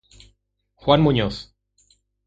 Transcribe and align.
Juan 0.77 0.99
Muñoz". 1.03 1.53